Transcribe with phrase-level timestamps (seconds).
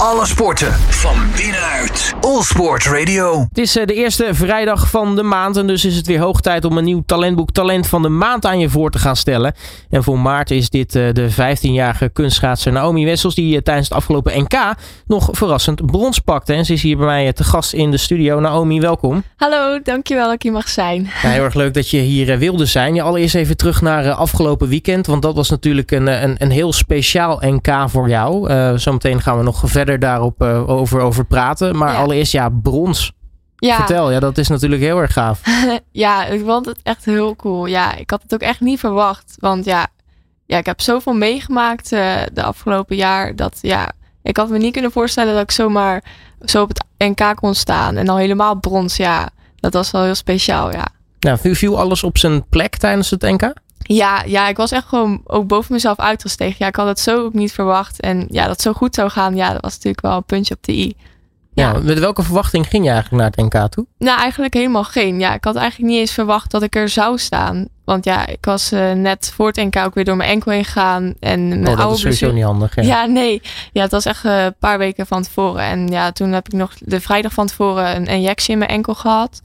[0.00, 2.14] Alle sporten van binnenuit.
[2.20, 3.40] All Sport Radio.
[3.48, 6.40] Het is eh, de eerste vrijdag van de maand en dus is het weer hoog
[6.40, 9.54] tijd om een nieuw talentboek Talent van de Maand aan je voor te gaan stellen.
[9.90, 13.96] En voor maart is dit eh, de 15-jarige kunstschaatser Naomi Wessels die eh, tijdens het
[13.96, 14.74] afgelopen NK
[15.06, 16.52] nog verrassend brons pakte.
[16.52, 18.40] En ze is hier bij mij te gast in de studio.
[18.40, 19.22] Naomi, welkom.
[19.36, 21.10] Hallo, dankjewel dat ik hier mag zijn.
[21.22, 22.94] Ja, heel erg leuk dat je hier wilde zijn.
[22.94, 26.72] Ja, allereerst even terug naar afgelopen weekend, want dat was natuurlijk een, een, een heel
[26.72, 28.50] speciaal NK voor jou.
[28.78, 31.76] zometeen gaan we nog verder daarop over, over praten.
[31.76, 33.12] Maar allereerst, ja, brons.
[33.56, 33.76] Ja.
[33.76, 35.40] Vertel, ja, dat is natuurlijk heel erg gaaf.
[35.92, 37.66] ja, ik vond het echt heel cool.
[37.66, 39.34] Ja, ik had het ook echt niet verwacht.
[39.38, 39.86] Want ja,
[40.46, 43.36] ja ik heb zoveel meegemaakt uh, de afgelopen jaar.
[43.36, 46.04] Dat ja, ik had me niet kunnen voorstellen dat ik zomaar
[46.44, 47.96] zo op het NK kon staan.
[47.96, 49.28] En dan helemaal brons, ja.
[49.56, 50.86] Dat was wel heel speciaal, ja.
[51.18, 53.52] Ja, viel alles op zijn plek tijdens het NK?
[53.82, 56.56] Ja, ja, ik was echt gewoon ook boven mezelf uitgestegen.
[56.58, 58.00] Ja, ik had het zo ook niet verwacht.
[58.00, 60.54] En ja, dat het zo goed zou gaan, ja, dat was natuurlijk wel een puntje
[60.54, 60.96] op de i.
[61.52, 63.86] Ja, met welke verwachting ging je eigenlijk naar het NK toe?
[63.98, 65.20] Nou, eigenlijk helemaal geen.
[65.20, 67.68] Ja, ik had eigenlijk niet eens verwacht dat ik er zou staan.
[67.84, 70.64] Want ja, ik was uh, net voor het NK ook weer door mijn enkel heen
[70.64, 71.14] gegaan.
[71.20, 72.74] En mijn oh, dat is sowieso niet handig.
[72.74, 72.82] Ja.
[72.82, 73.42] ja, nee.
[73.72, 75.62] Ja, het was echt uh, een paar weken van tevoren.
[75.62, 78.94] En ja, toen heb ik nog de vrijdag van tevoren een injectie in mijn enkel
[78.94, 79.40] gehad.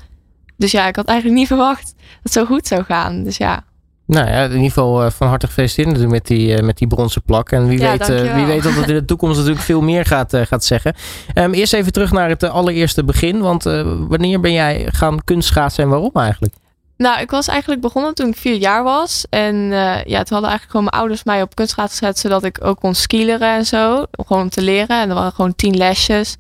[0.57, 3.23] Dus ja, ik had eigenlijk niet verwacht dat het zo goed zou gaan.
[3.23, 3.63] Dus ja,
[4.05, 7.21] nou ja, in ieder geval uh, van harte gefeliciteerd met die, uh, met die bronzen
[7.21, 7.51] plak.
[7.51, 10.37] En wie, weet, uh, wie weet dat het in de toekomst natuurlijk veel meer gaat,
[10.37, 10.95] gaat zeggen.
[11.35, 13.39] Um, eerst even terug naar het allereerste begin.
[13.39, 13.63] Want
[14.07, 16.53] wanneer ben jij gaan kunstschaatsen en waarom eigenlijk?
[16.97, 19.25] Nou, ik was eigenlijk begonnen toen ik vier jaar was.
[19.29, 19.55] En
[20.05, 22.19] ja, toen hadden eigenlijk gewoon mijn ouders mij op kunstschaatsen gezet.
[22.19, 24.05] Zodat ik ook kon skileren en zo.
[24.11, 25.01] Gewoon om te leren.
[25.01, 26.37] En er waren gewoon tien lesjes.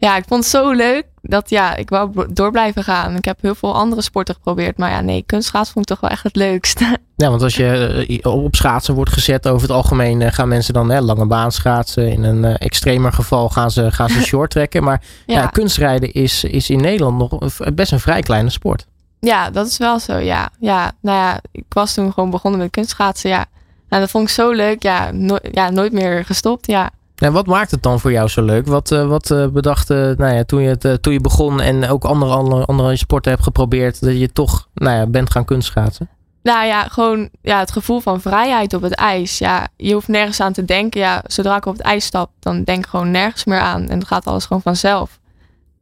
[0.00, 3.16] Ja, ik vond het zo leuk dat ja, ik wou door blijven gaan.
[3.16, 4.78] Ik heb heel veel andere sporten geprobeerd.
[4.78, 6.98] Maar ja, nee, kunstschaatsen vond ik toch wel echt het leukste.
[7.16, 10.74] Ja, want als je eh, op schaatsen wordt gezet, over het algemeen eh, gaan mensen
[10.74, 12.12] dan hè, lange baan schaatsen.
[12.12, 14.82] In een uh, extremer geval gaan ze, gaan ze short trekken.
[14.82, 15.46] Maar ja.
[15.46, 17.38] kunstrijden is, is in Nederland nog
[17.74, 18.86] best een vrij kleine sport.
[19.18, 20.50] Ja, dat is wel zo, ja.
[20.60, 23.44] Ja, nou ja, ik was toen gewoon begonnen met kunstschaatsen, ja.
[23.88, 25.10] Nou, dat vond ik zo leuk, ja,
[25.52, 26.90] ja nooit meer gestopt, ja.
[27.20, 28.66] En wat maakt het dan voor jou zo leuk?
[28.66, 32.04] Wat, uh, wat uh, bedacht nou ja, toen, je het, toen je begon en ook
[32.04, 36.08] andere, andere, andere sporten hebt geprobeerd, dat je toch nou ja, bent gaan kunstschaatsen?
[36.42, 39.38] Nou ja, gewoon ja, het gevoel van vrijheid op het ijs.
[39.38, 41.00] Ja, je hoeft nergens aan te denken.
[41.00, 43.80] Ja, zodra ik op het ijs stap, dan denk ik gewoon nergens meer aan.
[43.80, 45.18] En dan gaat alles gewoon vanzelf.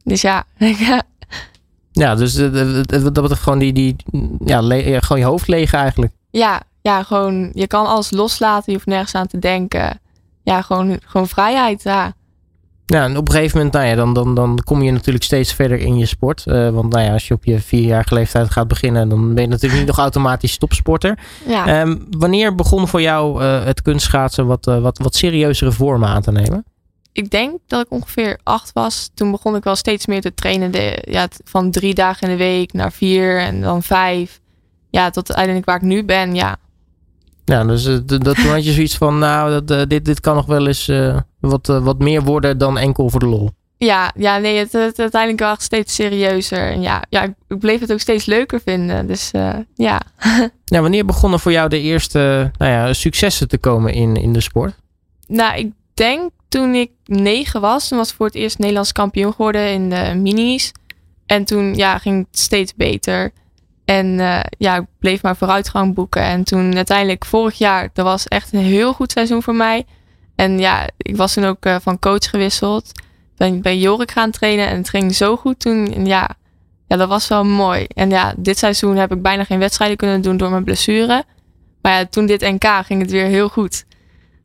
[0.03, 0.43] Dus ja.
[1.91, 3.95] ja, dus dat betreft gewoon die, die
[4.45, 4.61] ja,
[4.99, 6.11] gewoon je hoofd leeg eigenlijk.
[6.29, 8.63] Ja, ja, gewoon je kan alles loslaten.
[8.65, 9.99] Je hoeft nergens aan te denken
[10.43, 11.83] ja, gewoon, gewoon vrijheid.
[11.83, 12.13] Ja.
[12.85, 15.53] Ja, en op een gegeven moment, nou ja, dan, dan, dan kom je natuurlijk steeds
[15.53, 16.43] verder in je sport.
[16.47, 19.49] Uh, want nou ja, als je op je vierjarige leeftijd gaat beginnen, dan ben je
[19.49, 21.19] natuurlijk niet nog automatisch topsporter.
[21.47, 21.81] Ja.
[21.81, 26.21] Um, wanneer begon voor jou uh, het kunstschaatsen wat, uh, wat, wat serieuzere vormen aan
[26.21, 26.65] te nemen?
[27.11, 29.09] Ik denk dat ik ongeveer acht was.
[29.13, 30.71] Toen begon ik wel steeds meer te trainen.
[30.71, 34.39] De, ja, van drie dagen in de week naar vier en dan vijf.
[34.89, 36.57] Ja, tot uiteindelijk waar ik nu ben, ja,
[37.49, 40.35] ja, dus uh, dat, toen had je zoiets van, nou, dat, uh, dit, dit kan
[40.35, 43.49] nog wel eens uh, wat, wat meer worden dan enkel voor de lol.
[43.77, 46.71] Ja, ja nee, het, het uiteindelijk wel steeds serieuzer.
[46.71, 49.07] En ja, ja, ik bleef het ook steeds leuker vinden.
[49.07, 49.63] Dus ja.
[50.65, 50.81] ja.
[50.81, 54.73] Wanneer begonnen voor jou de eerste nou ja, successen te komen in, in de sport?
[55.27, 57.87] Nou, ik denk toen ik negen was.
[57.87, 60.71] Toen was ik voor het eerst Nederlands kampioen geworden in de minis.
[61.25, 63.31] En toen ja, ging het steeds beter.
[63.89, 66.21] En uh, ja, ik bleef maar vooruitgang boeken.
[66.21, 69.85] En toen uiteindelijk vorig jaar, dat was echt een heel goed seizoen voor mij.
[70.35, 72.91] En ja, ik was toen ook uh, van coach gewisseld.
[73.37, 75.93] Ben bij Jorik gaan trainen en het ging zo goed toen.
[75.93, 76.29] En ja,
[76.87, 77.85] ja, dat was wel mooi.
[77.85, 81.23] En ja, dit seizoen heb ik bijna geen wedstrijden kunnen doen door mijn blessure.
[81.81, 83.85] Maar ja, toen dit NK ging het weer heel goed.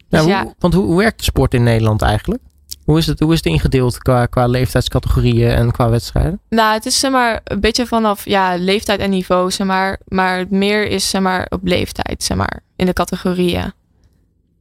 [0.08, 2.42] Dus ja, hoe, want hoe, hoe werkt de sport in Nederland eigenlijk?
[2.84, 6.40] Hoe is het, hoe is het ingedeeld qua, qua leeftijdscategorieën en qua wedstrijden?
[6.48, 10.00] Nou, het is zeg maar een beetje vanaf ja, leeftijd en niveau, zeg maar.
[10.08, 13.72] Maar meer is zeg maar op leeftijd, zeg maar, in de categorieën.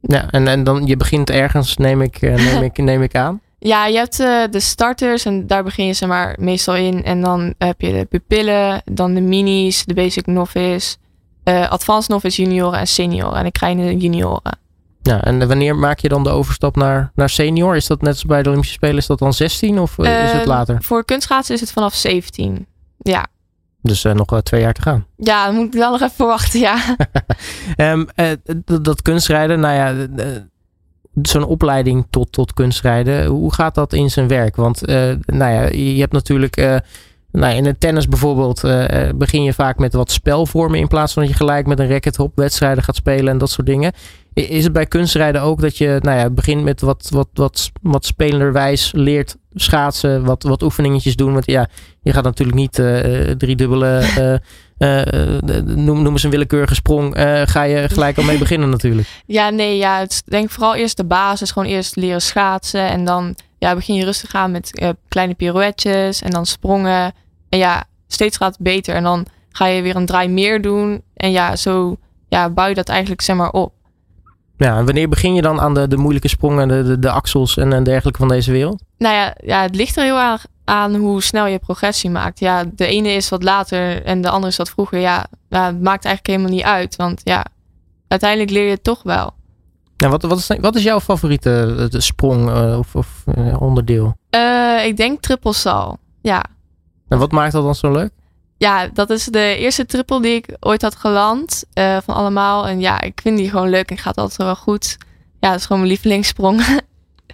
[0.00, 3.40] Ja, en, en dan je begint ergens, neem ik, eh, neem ik, neem ik aan.
[3.58, 7.04] Ja, je hebt uh, de starters en daar begin je zeg maar meestal in.
[7.04, 10.96] En dan heb je de pupillen, dan de minis, de basic novice,
[11.44, 13.38] uh, advanced novice, junioren en senioren.
[13.38, 14.58] En ik krijg de junioren.
[15.04, 17.76] Ja, en wanneer maak je dan de overstap naar, naar senior?
[17.76, 20.30] Is dat net als bij de Olympische Spelen, is dat dan 16 of uh, is
[20.30, 20.82] het ehm, later?
[20.82, 22.66] Voor kunstschaatsen is het vanaf 17.
[22.98, 23.26] Ja.
[23.82, 25.06] Dus uh, nog uh, twee jaar te gaan.
[25.16, 26.96] Ja, dan moet ik wel nog even wachten, ja.
[27.76, 28.08] um,
[28.64, 30.06] dat, dat kunstrijden, nou ja,
[31.22, 34.56] zo'n opleiding tot, tot kunstrijden, hoe gaat dat in zijn werk?
[34.56, 34.86] Want
[35.26, 36.82] nou ja, je hebt natuurlijk
[37.40, 41.22] nou, in het tennis bijvoorbeeld uh, begin je vaak met wat spelvormen in plaats van
[41.22, 43.92] dat je gelijk met een racket wedstrijden gaat spelen en dat soort dingen.
[44.34, 48.06] Is het bij kunstrijden ook dat je nou ja, begint met wat, wat, wat, wat
[48.06, 51.32] spelenderwijs leert schaatsen, wat, wat oefeningetjes doen?
[51.32, 51.68] Want ja,
[52.02, 54.02] je gaat natuurlijk niet uh, drie dubbele,
[54.78, 55.02] uh,
[55.64, 57.14] noem, noem eens een willekeurige sprong,
[57.44, 59.08] ga je gelijk al mee beginnen natuurlijk.
[59.26, 63.74] Ja, nee, ja, denk vooral eerst de basis, gewoon eerst leren schaatsen en dan ja,
[63.74, 67.12] begin je rustig aan met kleine pirouetjes en dan sprongen.
[67.48, 71.02] En ja, steeds gaat het beter en dan ga je weer een draai meer doen
[71.14, 71.96] en ja, zo
[72.28, 73.72] ja, bouw je dat eigenlijk zeg maar op.
[74.64, 77.56] Ja, en wanneer begin je dan aan de, de moeilijke sprongen, de, de, de axels
[77.56, 78.82] en, en dergelijke van deze wereld?
[78.98, 82.38] Nou ja, ja, het ligt er heel erg aan hoe snel je progressie maakt.
[82.38, 84.98] Ja, de ene is wat later en de andere is wat vroeger.
[84.98, 86.96] Ja, ja het maakt eigenlijk helemaal niet uit.
[86.96, 87.44] Want ja,
[88.08, 89.34] uiteindelijk leer je het toch wel.
[89.96, 93.60] Ja, wat, wat, is, wat is jouw favoriete eh, de sprong uh, of, of uh,
[93.60, 94.16] onderdeel?
[94.30, 95.98] Uh, ik denk triple sal.
[96.22, 96.44] Ja.
[97.08, 98.12] En wat maakt dat dan zo leuk?
[98.64, 102.66] Ja, dat is de eerste triple die ik ooit had geland uh, van allemaal.
[102.68, 104.96] En ja, ik vind die gewoon leuk en gaat altijd wel goed.
[105.40, 106.62] Ja, dat is gewoon mijn lievelingssprong.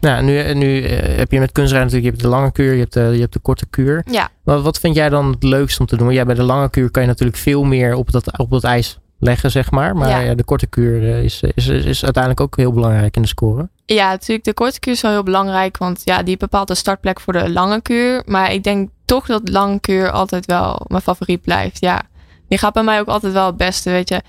[0.00, 2.78] Nou, nu, nu uh, heb je met kunstrijden natuurlijk, je hebt de lange kuur, je
[2.78, 4.04] hebt, uh, je hebt de korte kuur.
[4.10, 4.28] Ja.
[4.42, 6.12] Wat, wat vind jij dan het leukst om te doen?
[6.12, 8.98] Ja, bij de lange kuur kan je natuurlijk veel meer op dat, op dat ijs
[9.18, 9.96] leggen, zeg maar.
[9.96, 10.18] Maar ja.
[10.18, 13.68] Ja, de korte kuur is, is, is uiteindelijk ook heel belangrijk in de score.
[13.86, 14.44] Ja, natuurlijk.
[14.44, 17.50] De korte kuur is wel heel belangrijk, want ja, die bepaalt de startplek voor de
[17.50, 18.22] lange kuur.
[18.26, 21.80] Maar ik denk toch dat lange kuur altijd wel mijn favoriet blijft.
[21.80, 22.02] Ja,
[22.48, 24.22] die gaat bij mij ook altijd wel het beste, weet je.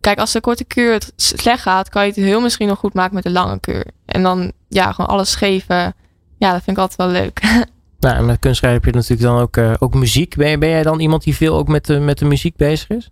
[0.00, 2.94] Kijk, als de korte kuur het slecht gaat, kan je het heel misschien nog goed
[2.94, 3.86] maken met de lange kuur.
[4.06, 5.94] En dan, ja, gewoon alles geven.
[6.38, 7.40] Ja, dat vind ik altijd wel leuk.
[7.98, 10.36] Nou, en met kunstrijden heb je natuurlijk dan ook, uh, ook muziek.
[10.36, 13.10] Ben, ben jij dan iemand die veel ook met de, met de muziek bezig is?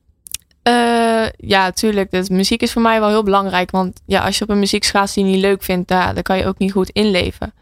[0.68, 2.10] Uh, ja, tuurlijk.
[2.10, 3.70] Dus muziek is voor mij wel heel belangrijk.
[3.70, 6.46] Want ja, als je op een muziek die je niet leuk vindt, dan kan je
[6.46, 7.52] ook niet goed inleven.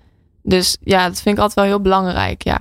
[0.42, 2.58] Dus ja, dat vind ik altijd wel heel belangrijk, ja.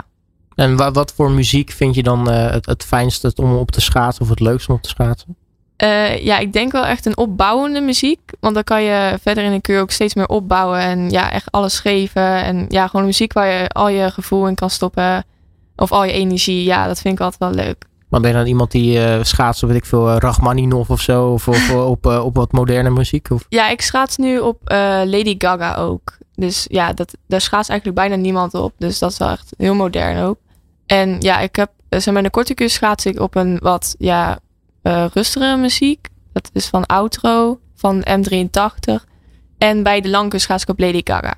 [0.62, 3.82] En wat, wat voor muziek vind je dan uh, het, het fijnste om op te
[3.82, 5.36] schaatsen of het leukst om op te schaatsen?
[5.84, 8.20] Uh, ja, ik denk wel echt een opbouwende muziek.
[8.40, 10.80] Want dan kan je verder in de keur ook steeds meer opbouwen.
[10.80, 12.44] En ja, echt alles geven.
[12.44, 15.24] En ja, gewoon muziek waar je al je gevoel in kan stoppen.
[15.76, 16.64] Of al je energie.
[16.64, 17.86] Ja, dat vind ik altijd wel leuk.
[18.10, 21.32] Maar ben je dan iemand die uh, schaatst, weet ik veel, Rachmaninov of zo?
[21.32, 23.30] Of, of op, uh, op wat moderne muziek?
[23.30, 23.46] Of?
[23.50, 24.58] Ja, ik schaats nu op
[25.06, 26.18] Lady Gaga ook.
[26.36, 28.74] Dus ja, dat, daar schaats eigenlijk bijna niemand op.
[28.78, 30.38] Dus dat is wel echt heel modern ook.
[30.92, 34.40] En ja, ik heb, zeg maar, de korte kus schaats ik op een wat, ja,
[35.14, 36.08] rustigere muziek.
[36.34, 39.06] Dat is van Outro, van M83.
[39.58, 41.34] En bij de lange schaats ik op Lady Gaga.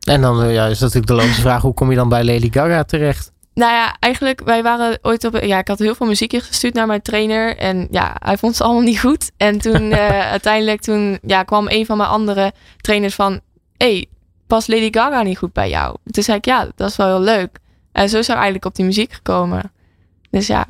[0.00, 2.82] En dan ja, is natuurlijk de logische vraag, hoe kom je dan bij Lady Gaga
[2.82, 3.32] terecht?
[3.54, 5.42] Nou ja, eigenlijk, wij waren ooit op.
[5.42, 7.56] Ja, ik had heel veel muziek gestuurd naar mijn trainer.
[7.56, 9.30] En ja, hij vond ze allemaal niet goed.
[9.36, 13.40] En toen uh, uiteindelijk toen, ja, kwam een van mijn andere trainers van.
[13.76, 14.06] hey,
[14.46, 15.96] past Lady Gaga niet goed bij jou?
[16.04, 17.62] Toen zei ik, ja, dat is wel heel leuk.
[17.94, 19.72] En zo is er eigenlijk op die muziek gekomen.
[20.30, 20.66] Dus ja.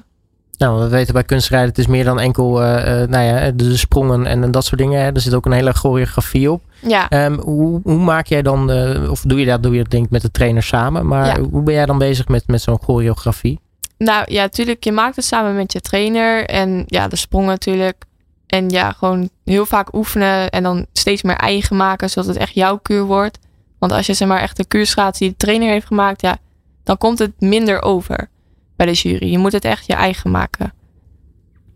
[0.59, 3.77] Nou, we weten bij kunstrijden, het is meer dan enkel uh, uh, nou ja, de
[3.77, 5.01] sprongen en, en dat soort dingen.
[5.01, 5.13] Hè.
[5.13, 6.63] Er zit ook een hele choreografie op.
[6.81, 7.25] Ja.
[7.25, 10.05] Um, hoe, hoe maak jij dan, uh, of doe je dat, doe je dat denk
[10.05, 11.41] ik met de trainer samen, maar ja.
[11.51, 13.61] hoe ben jij dan bezig met, met zo'n choreografie?
[13.99, 18.05] Nou ja, natuurlijk, je maakt het samen met je trainer en ja, de sprongen natuurlijk.
[18.47, 22.55] En ja, gewoon heel vaak oefenen en dan steeds meer eigen maken, zodat het echt
[22.55, 23.39] jouw kuur wordt.
[23.79, 26.37] Want als je zeg maar echt de kuur gaat die de trainer heeft gemaakt, ja,
[26.85, 28.29] dan komt het minder over
[28.77, 29.31] bij de jury.
[29.31, 30.73] Je moet het echt je eigen maken.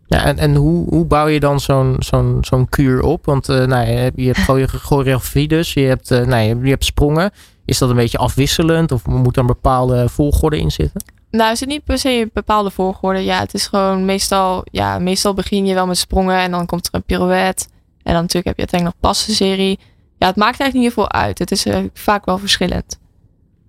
[0.07, 3.25] Ja, en, en hoe, hoe bouw je dan zo'n zo'n zo'n kuur op?
[3.25, 4.39] Want uh, nou, je hebt, je hebt
[4.87, 7.31] choreografie dus, je hebt, uh, nou, je, hebt, je hebt sprongen.
[7.65, 11.01] Is dat een beetje afwisselend of moet er een bepaalde volgorde in zitten?
[11.31, 13.23] Nou, er zit niet per se een bepaalde volgorde.
[13.23, 16.87] Ja, het is gewoon meestal, ja, meestal begin je wel met sprongen en dan komt
[16.87, 17.65] er een pirouette.
[18.03, 19.79] En dan natuurlijk heb je uiteindelijk nog passenserie.
[20.17, 21.39] Ja, het maakt eigenlijk niet veel uit.
[21.39, 22.99] Het is uh, vaak wel verschillend.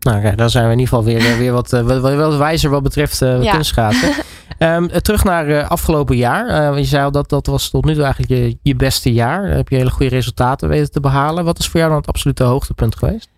[0.01, 2.83] Nou, okay, dan zijn we in ieder geval weer, weer wat, wat, wat wijzer wat
[2.83, 3.53] betreft uh, ja.
[3.53, 4.13] kunstschaatsen.
[4.59, 6.79] um, terug naar uh, afgelopen jaar.
[6.79, 9.45] je zei al dat dat was tot nu toe eigenlijk je, je beste jaar.
[9.45, 11.45] Heb je hele goede resultaten weten te behalen.
[11.45, 13.29] Wat is voor jou dan het absolute hoogtepunt geweest?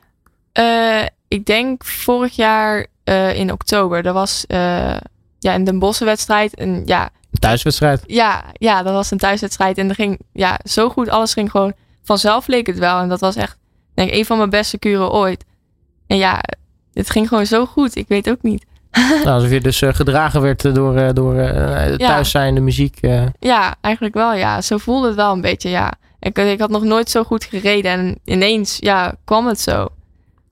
[1.28, 2.86] ik denk vorig jaar
[3.34, 4.02] in oktober.
[4.02, 4.44] Dat was
[5.38, 6.54] ja, in de Bossenwedstrijd.
[6.54, 8.02] En, ja, thuiswedstrijd?
[8.06, 9.78] Ja, ja, dat was een thuiswedstrijd.
[9.78, 11.08] En er ging ja, zo goed.
[11.08, 12.98] Alles ging gewoon vanzelf leek het wel.
[12.98, 13.58] En dat was echt
[13.94, 15.44] denk ik, een van mijn beste kuren ooit.
[16.12, 16.40] En ja,
[16.92, 17.96] het ging gewoon zo goed.
[17.96, 18.64] Ik weet ook niet.
[19.24, 21.34] nou, alsof je dus uh, gedragen werd door, uh, door
[21.96, 22.98] thuis zijnde muziek.
[23.38, 24.34] Ja, eigenlijk wel.
[24.34, 25.68] Ja, zo voelde het wel een beetje.
[25.68, 29.88] Ja, ik, ik had nog nooit zo goed gereden en ineens ja, kwam het zo.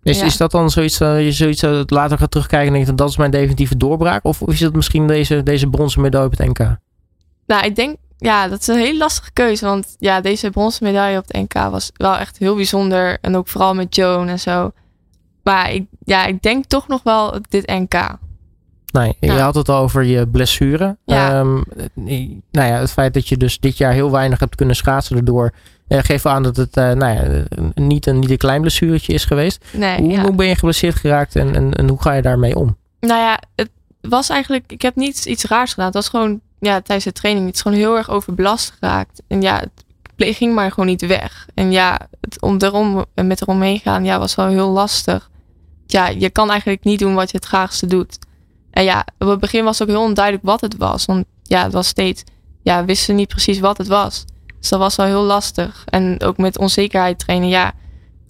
[0.03, 0.25] Is, ja.
[0.25, 3.31] is dat dan zoiets dat je zoiets later gaat terugkijken en denkt dat is mijn
[3.31, 4.25] definitieve doorbraak?
[4.25, 6.77] Of, is het misschien deze, deze bronzen medaille op het NK?
[7.47, 9.65] Nou, ik denk, ja, dat is een hele lastige keuze.
[9.65, 13.19] Want ja, deze bronzen medaille op het NK was wel echt heel bijzonder.
[13.21, 14.71] En ook vooral met Joan en zo.
[15.43, 18.19] Maar ik, ja, ik denk toch nog wel dit NK.
[18.93, 20.97] Nee, je had het al over je blessure.
[21.05, 21.39] Ja.
[21.39, 21.55] Ehm,
[22.51, 25.53] nou ja, het feit dat je dus dit jaar heel weinig hebt kunnen schaatsen erdoor.
[25.89, 27.45] eh, geeft aan dat het eh, nou ja,
[27.75, 29.65] niet, een, niet een klein blessuretje is geweest.
[29.73, 30.23] Nee, hoe, ja.
[30.23, 32.77] hoe ben je geblesseerd geraakt en, en, en hoe ga je daarmee om?
[33.01, 33.71] Nou ja, het
[34.01, 35.87] was eigenlijk, ik heb niet iets raars gedaan.
[35.87, 39.23] Het was gewoon, ja, tijdens de training, het is gewoon heel erg overbelast geraakt.
[39.29, 39.59] En ja,
[40.17, 41.47] het ging maar gewoon niet weg.
[41.55, 45.30] En ja, het om erom, met eromheen gaan, ja, was wel heel lastig.
[45.91, 48.19] Ja, je kan eigenlijk niet doen wat je het graagste doet.
[48.71, 51.05] En ja, op het begin was het ook heel onduidelijk wat het was.
[51.05, 52.23] Want ja, het was steeds,
[52.63, 54.25] ja, wisten niet precies wat het was.
[54.61, 55.83] Dus dat was wel heel lastig.
[55.87, 57.73] En ook met onzekerheid trainen, ja,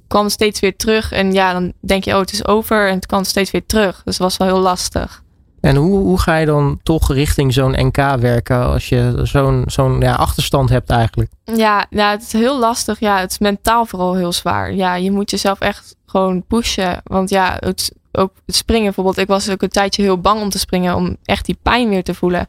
[0.06, 1.12] kwam steeds weer terug.
[1.12, 2.88] En ja, dan denk je, oh, het is over.
[2.88, 4.02] En het kwam steeds weer terug.
[4.04, 5.22] Dus het was wel heel lastig.
[5.60, 10.00] En hoe, hoe ga je dan toch richting zo'n NK werken als je zo'n zo'n
[10.00, 11.30] ja, achterstand hebt eigenlijk?
[11.44, 13.00] Ja, ja, het is heel lastig.
[13.00, 14.74] Ja, het is mentaal vooral heel zwaar.
[14.74, 17.00] Ja, je moet jezelf echt gewoon pushen.
[17.04, 19.18] Want ja, het, ook het springen bijvoorbeeld.
[19.18, 20.96] Ik was ook een tijdje heel bang om te springen.
[20.96, 22.46] Om echt die pijn weer te voelen.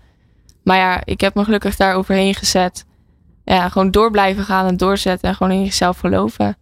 [0.63, 2.85] Maar ja, ik heb me gelukkig daar overheen gezet.
[3.45, 5.29] Ja, gewoon door blijven gaan en doorzetten.
[5.29, 6.57] En gewoon in jezelf geloven.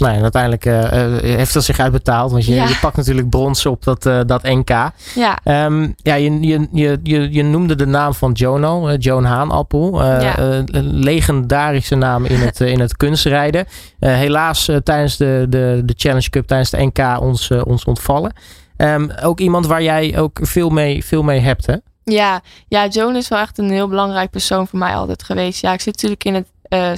[0.00, 2.30] Nou, en uiteindelijk eh, eh, heeft dat zich uitbetaald.
[2.32, 2.68] Want je, Ja.
[2.68, 4.68] je pakt natuurlijk brons op dat, eh, dat NK.
[5.14, 9.24] Ja, Ehm, ja, je, je, je, je, je noemde de naam van Jono, eh, Joan
[9.24, 10.02] Haanappel.
[10.04, 10.38] Ja.
[10.38, 13.66] een legendarische naam in het, in het kunstrijden.
[13.98, 18.32] Helaas tijdens de, de, de Challenge Cup, tijdens de NK, ons, ons ontvallen.
[18.76, 21.74] Ehm, ook iemand waar jij ook veel mee, veel mee hebt, hè?
[22.04, 25.60] ja, ja, Joan is wel echt een heel belangrijk persoon voor mij altijd geweest.
[25.60, 26.46] Ja, ik zit natuurlijk in het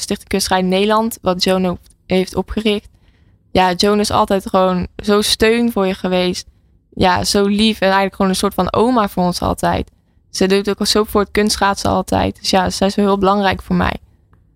[0.02, 1.18] Stichting Kunstrijd Nederland.
[1.22, 2.88] Wat Joan ook heeft opgericht.
[3.52, 6.46] Ja, Joan is altijd gewoon zo steun voor je geweest.
[6.94, 9.90] Ja, zo lief en eigenlijk gewoon een soort van oma voor ons altijd.
[10.30, 12.38] Ze doet ook zo voor het kunstschaatsen altijd.
[12.40, 13.96] Dus ja, zij is wel heel belangrijk voor mij.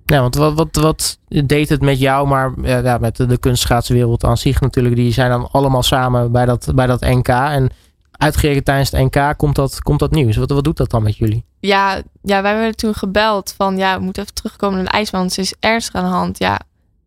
[0.04, 4.36] Ja, want wat, wat, wat deed het met jou, maar ja, met de, kunstschaatswereld aan
[4.36, 4.96] zich natuurlijk.
[4.96, 7.28] Die zijn dan allemaal samen bij dat, bij dat NK.
[7.28, 7.70] En
[8.12, 10.36] uitgerekend tijdens het NK komt dat, komt dat nieuws.
[10.36, 11.44] Wat, wat doet dat dan met jullie?
[11.60, 15.20] Ja, ja, wij werden toen gebeld van ja, we moeten even terugkomen naar de ijsbaan.
[15.20, 16.38] want Ze is ernstig aan de hand.
[16.38, 16.60] Ja.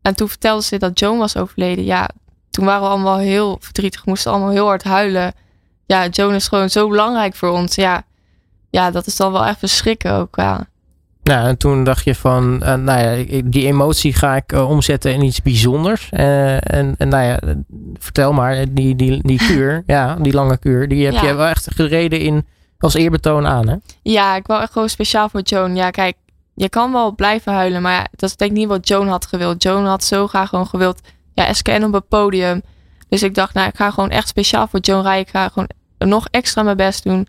[0.10, 1.84] En toen vertelde ze dat Joan was overleden.
[1.86, 2.10] Ja,
[2.50, 4.04] toen waren we allemaal heel verdrietig.
[4.04, 5.34] We moesten allemaal heel hard huilen.
[5.86, 7.76] Ja, Joan is gewoon zo belangrijk voor ons.
[7.76, 8.04] Ja,
[8.70, 10.36] ja dat is dan wel echt verschrikken ook.
[10.36, 10.68] Ja.
[11.24, 15.14] Nou, en toen dacht je van, eh, nou ja, die emotie ga ik eh, omzetten
[15.14, 16.10] in iets bijzonders.
[16.10, 17.40] Eh, en, en nou ja,
[18.00, 21.24] vertel maar, die, die, die kuur, ja, die lange kuur, die heb Ja.
[21.28, 22.46] je wel echt gereden in,
[22.80, 23.76] als eerbetoon aan, hè?
[24.02, 25.76] ja, ik wou echt gewoon speciaal voor Joan.
[25.76, 26.16] Ja, kijk,
[26.60, 27.82] je kan wel blijven huilen.
[27.82, 29.64] Maar ja, dat is denk ik niet wat Joan had gewild.
[29.64, 31.00] Joan had zo graag gewoon gewild.
[31.34, 32.62] Ja, SKN op het podium.
[33.10, 35.22] Dus ik dacht, nou, ik ga gewoon echt speciaal voor Joan rijden.
[35.22, 37.28] Ik ga gewoon nog extra mijn best doen.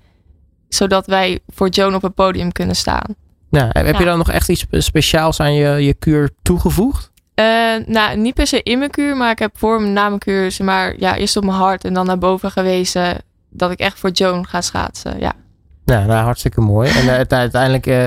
[0.68, 3.14] Zodat wij voor Joan op het podium kunnen staan.
[3.50, 7.10] Nou, heb je dan nog echt iets speciaals aan je, je kuur toegevoegd?
[7.34, 7.44] Eh,
[7.86, 10.50] nou, niet per se in mijn kuur, maar ik heb voor mijn na mijn kuur,
[10.50, 13.16] zeg maar, ja, eerst op mijn hart en dan naar boven gewezen
[13.50, 15.20] dat ik echt voor Joan ga schaatsen.
[15.20, 15.32] Ja,
[15.90, 16.90] Nou, nou hartstikke mooi.
[16.90, 18.04] En eh, uite- uiteindelijk, eh,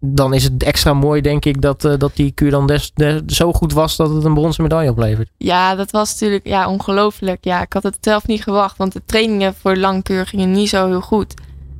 [0.00, 3.20] dan is het extra mooi, denk ik, dat, eh, dat die kuur dan des, des-
[3.26, 5.30] zo goed was dat het een bronzen medaille oplevert.
[5.36, 7.44] ja dat was natuurlijk ja, ongelooflijk.
[7.44, 10.86] Ja, ik had het zelf niet verwacht, want de trainingen voor langkuur gingen niet zo
[10.86, 11.34] heel goed.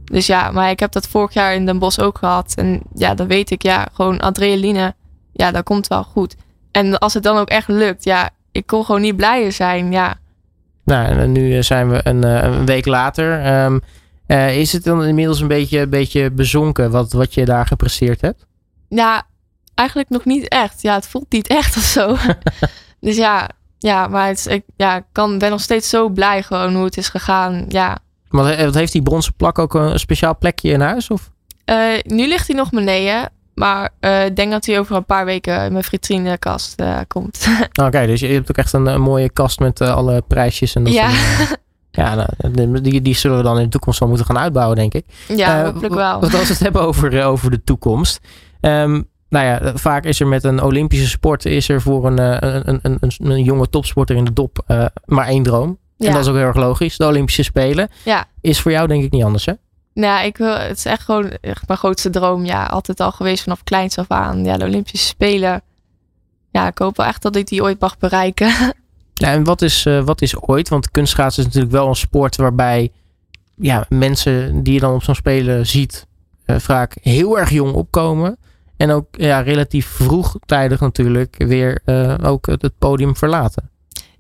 [0.04, 2.52] Dus ja, maar ik heb dat vorig jaar in Den Bosch ook gehad.
[2.56, 4.94] En ja, dan weet ik, ja, gewoon adrenaline,
[5.32, 6.37] ja, dat komt wel goed.
[6.70, 10.14] En als het dan ook echt lukt, ja, ik kon gewoon niet blijer zijn, ja.
[10.85, 13.40] Nou, en nu zijn we een, een week later.
[13.44, 13.78] Ehm,
[14.30, 18.20] eh, is het dan inmiddels een beetje, een beetje bezonken wat, wat je daar gepresteerd
[18.20, 18.46] hebt?
[18.88, 19.22] Ja,
[19.75, 20.82] eigenlijk nog niet echt.
[20.82, 22.16] Ja, het voelt niet echt of zo.
[23.00, 26.84] dus ja, ja maar het, ik ja, kan, ben nog steeds zo blij gewoon hoe
[26.84, 27.64] het is gegaan.
[27.68, 27.99] Ja.
[28.28, 31.10] Want eh, wat heeft die bronzen plak ook een, speciaal plekje in huis?
[31.10, 31.30] Of?
[31.64, 33.30] Eh, nu ligt hij nog beneden.
[33.54, 33.90] Maar
[34.26, 37.49] ik denk dat hij over een paar weken in mijn vitrinekast eh komt.
[37.87, 40.92] Oké, dus je hebt ook echt een, een mooie kast met alle prijsjes en dat
[40.92, 41.10] Ja.
[41.10, 41.58] soort.
[41.90, 44.94] Ja, nou, die, die zullen we dan in de toekomst wel moeten gaan uitbouwen, denk
[44.94, 45.04] ik.
[45.28, 46.20] ja, Eh, hopelijk wel.
[46.20, 48.20] Want als we het hebben over, eh, over de toekomst.
[48.61, 52.37] Ehm, nou ja, vaak is er met een Olympische sport is er voor een, eh,
[52.64, 54.64] een, een, een, een, jonge topsporter in de dop
[55.04, 55.78] maar één droom.
[55.99, 56.97] En dat is ook heel erg logisch.
[56.97, 58.25] De Olympische Spelen Ja.
[58.40, 59.52] is voor jou denk ik niet anders, hè?
[59.94, 62.44] Nou, ik wil, het is echt gewoon echt mijn grootste droom.
[62.44, 64.44] Ja, altijd al geweest vanaf kleins af aan.
[64.44, 65.62] Ja, de Olympische Spelen.
[66.50, 68.52] Ja, ik hoop wel echt dat ik die ooit mag bereiken.
[69.21, 70.69] Ja, en wat is, eh, wat is ooit?
[70.69, 72.93] Want kunstschaatsen is natuurlijk wel een sport waarbij
[73.55, 76.07] ja, mensen die je dan op zo'n spelen ziet,
[76.45, 78.37] eh, vaak heel erg jong opkomen.
[78.77, 83.71] En ook ja, relatief vroegtijdig natuurlijk weer eh, ook het, podium verlaten.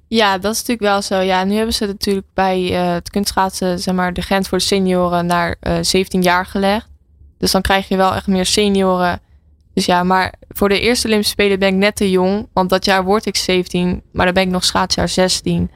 [0.06, 1.18] Ja, dat is natuurlijk wel zo.
[1.18, 5.26] Ja, nu hebben ze natuurlijk bij het kunstschaatsen, zeg maar, de grens voor de senioren
[5.26, 6.88] naar eh 17 jaar gelegd.
[7.38, 9.20] Dus dan krijg je wel echt meer senioren.
[9.80, 12.48] Dus ja, maar voor de eerste Olympische Spelen ben ik net te jong.
[12.52, 15.70] Want dat jaar word ik 17, maar dan ben ik nog schaatsjaar 16.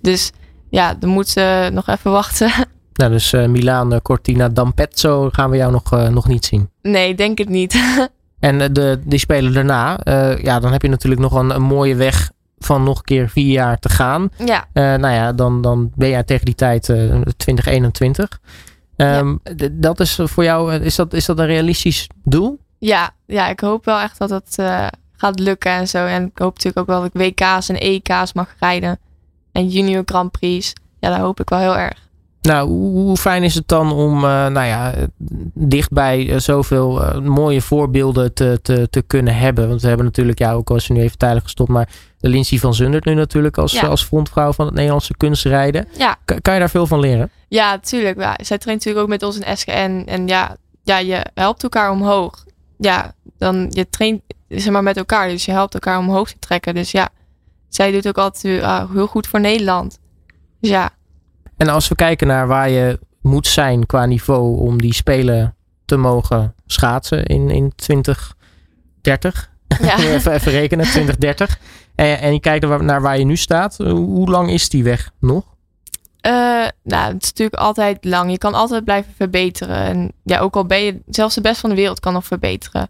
[0.00, 0.32] Dus
[0.70, 2.50] ja, dan moeten ze nog even wachten
[2.92, 6.70] Nou, dus uh, Milaan, Cortina, Dampezzo gaan we jou nog, nog niet zien.
[6.82, 7.82] Nee, denk het niet.
[8.40, 10.00] en de, die spelen daarna,
[10.42, 13.52] ja, dan heb je natuurlijk nog een, een, mooie weg van nog een keer vier
[13.52, 14.28] jaar te gaan.
[14.44, 14.66] Ja.
[14.72, 16.82] nou ja, dan, dan ben jij tegen die tijd
[17.36, 18.40] 2021.
[18.96, 19.68] Um, ja.
[19.72, 22.58] Dat is voor jou, is dat, is dat een realistisch doel?
[22.86, 24.58] Ja, ja ik hoop wel echt dat het
[25.16, 26.06] gaat lukken en zo.
[26.06, 28.98] En ik hoop natuurlijk ook wel dat ik WK's en EK's mag rijden.
[29.52, 30.72] En junior Grand Prix.
[30.98, 32.06] Ja, daar hoop ik wel heel erg.
[32.46, 34.94] Nou, hoe fijn is het dan om uh, nou ja,
[35.54, 39.68] dichtbij uh, zoveel uh, mooie voorbeelden te, te, te kunnen hebben?
[39.68, 41.88] Want we hebben natuurlijk, ja, ook als je nu even tijdelijk gestopt, maar
[42.18, 43.86] de Lindsay van Zundert nu natuurlijk als, ja.
[43.86, 45.88] als frontvrouw van het Nederlandse kunstrijden.
[45.98, 46.16] Ja.
[46.24, 47.30] kan je daar veel van leren?
[47.48, 48.20] Ja, natuurlijk.
[48.20, 50.02] Ja, zij traint natuurlijk ook met ons in SGN.
[50.06, 52.44] En ja, ja, je helpt elkaar omhoog.
[52.78, 55.28] Ja, dan je traint zeg maar, met elkaar.
[55.28, 56.74] Dus je helpt elkaar omhoog te trekken.
[56.74, 57.08] Dus ja,
[57.68, 59.98] zij doet ook altijd uh, heel goed voor Nederland.
[60.60, 60.90] Dus ja.
[61.56, 65.96] En als we kijken naar waar je moet zijn qua niveau om die spelen te
[65.96, 68.34] mogen schaatsen in, in 2030.
[69.80, 69.98] Ja.
[70.14, 71.58] even, even rekenen, 2030.
[71.94, 73.76] En, en je kijkt naar waar je nu staat.
[73.76, 75.55] Hoe lang is die weg nog?
[76.26, 76.32] Uh,
[76.82, 78.30] nou, het is natuurlijk altijd lang.
[78.30, 79.76] Je kan altijd blijven verbeteren.
[79.76, 82.88] En ja, ook al ben je zelfs de best van de wereld kan nog verbeteren.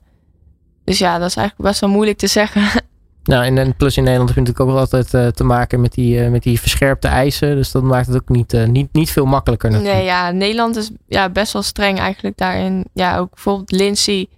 [0.84, 2.62] Dus ja, dat is eigenlijk best wel moeilijk te zeggen.
[3.26, 6.24] Nou, en, plus in Nederland heb je natuurlijk ook altijd uh, te maken met die,
[6.24, 7.56] uh, met die verscherpte eisen.
[7.56, 9.96] Dus dat maakt het ook niet, uh, niet, niet veel makkelijker natuurlijk.
[9.96, 12.84] Nee, ja, Nederland is ja, best wel streng eigenlijk daarin.
[12.92, 14.28] Ja, ook bijvoorbeeld Lindsay,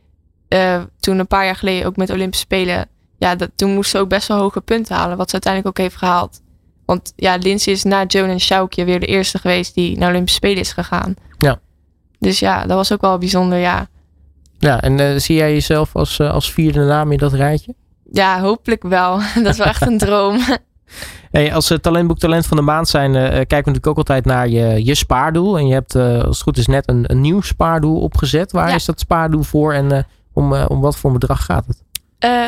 [1.01, 2.87] toen een paar jaar geleden ook met Olympische Spelen.
[3.19, 5.85] Ja, dat, toen moest ze ook best wel hoge punten halen, wat ze uiteindelijk ook
[5.85, 6.41] heeft gehaald.
[6.89, 10.37] Want ja, Lindsay is na Joan en Sjoukje weer de eerste geweest die naar Olympische
[10.37, 11.15] Spelen is gegaan.
[11.39, 11.61] Ja.
[12.19, 13.89] Dus ja, dat was ook wel bijzonder, ja.
[14.59, 17.75] Ja, en uh, zie jij jezelf als, uh, als vierde naam in dat rijtje?
[18.13, 19.21] Ja, hopelijk wel.
[19.43, 20.41] dat is wel echt een droom.
[21.31, 24.49] Hey, als uh, talentboek Talent van de Maand zijn, kijken we natuurlijk ook altijd naar
[24.49, 25.59] je, je spaardoel.
[25.59, 28.53] En je hebt, als het goed is, net een, een nieuw spaardoel opgezet.
[28.53, 28.75] Waar ja.
[28.75, 31.83] is dat spaardoel voor en om, om wat voor bedrag gaat het?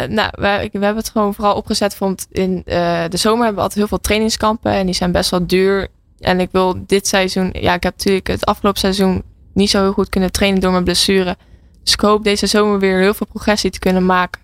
[0.08, 1.98] Nou, we, we, hebben het gewoon vooral opgezet.
[1.98, 4.72] Want in de zomer hebben we altijd heel veel trainingskampen.
[4.72, 5.88] En die zijn best wel duur.
[6.18, 7.50] En ik wil dit seizoen...
[7.52, 9.22] Ja, ik heb natuurlijk het afgelopen seizoen
[9.54, 11.36] niet zo heel goed kunnen trainen door mijn blessure.
[11.82, 14.40] Dus ik hoop deze zomer weer heel veel progressie te kunnen maken.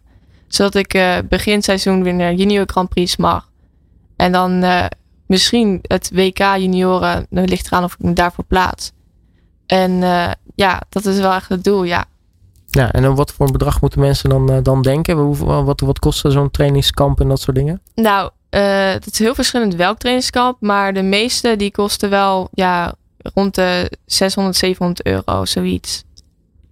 [0.49, 3.51] Zodat ik uh, begin seizoen weer naar junior Grand Prix mag.
[4.17, 4.65] En dan
[5.27, 7.27] misschien het WK junioren.
[7.31, 8.93] Dan ligt eraan of ik me daarvoor plaats.
[9.67, 9.93] En
[10.55, 12.05] ja, dat is wel echt het doel, ja.
[12.77, 15.17] Ja, en wat voor een bedrag moeten mensen dan, dan denken?
[15.17, 17.81] Hoe, wat, wat kost zo'n trainingskamp en dat soort dingen?
[17.95, 20.57] Nou, het is heel verschillend welk trainingskamp.
[20.61, 22.95] Maar de meeste die kosten wel ja,
[23.35, 26.05] rond de 600, 700 euro, zoiets.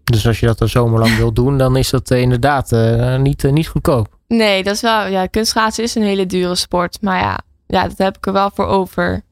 [0.04, 3.42] Dus als je dat een zomerlang wil doen, dan is dat uh, inderdaad uh, niet,
[3.42, 4.08] niet goedkoop.
[4.28, 5.06] Nee, dat is wel.
[5.06, 6.98] Ja, kunstschaatsen is een hele dure sport.
[7.00, 9.22] Maar ja, ja dat heb ik er wel voor over.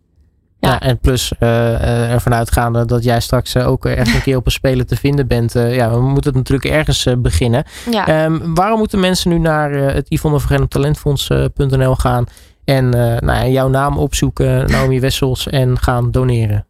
[0.62, 4.53] Ja, ja en plus ervan uitgaande dat jij straks ook echt een keer op een
[4.53, 5.53] speler te vinden bent.
[5.53, 7.64] ja, we moeten het natuurlijk ergens beginnen.
[7.90, 8.25] Ja.
[8.25, 12.25] Um, waarom moeten mensen nu naar het Yvonne Talentfonds.nl gaan
[12.64, 16.66] en nou ja, jouw naam opzoeken, Naomi Wessels, en gaan doneren?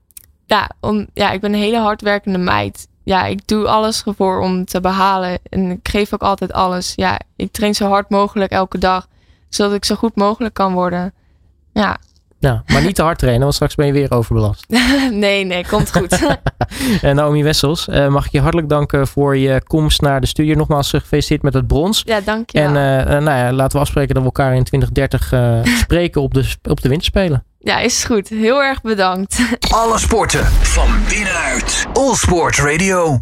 [0.46, 4.64] Ja, om, ja, ik ben een hele hardwerkende meid ja, ik doe alles ervoor om
[4.64, 5.38] te behalen.
[5.48, 6.92] En ik geef ook altijd alles.
[6.96, 9.08] Ja, ik train zo hard mogelijk elke dag.
[9.48, 11.14] Zodat ik zo goed mogelijk kan worden.
[11.72, 11.98] Ja.
[12.42, 14.64] Ja, maar niet te hard trainen, want straks ben je weer overbelast.
[15.10, 16.18] nee, nee, komt goed.
[17.02, 20.54] en Naomi Wessels, uh, mag ik je hartelijk danken voor je komst naar de studio.
[20.54, 22.02] Nogmaals gefeliciteerd met het brons.
[22.04, 25.32] Ja, dank je En uh, nou ja, laten we afspreken dat we elkaar in 2030
[25.32, 27.44] uh, spreken op de, op de winterspelen.
[27.58, 28.28] Ja, is goed.
[28.28, 29.40] Heel erg bedankt.
[29.70, 31.86] Alle sporten van binnenuit.
[31.92, 33.20] All Sport Radio.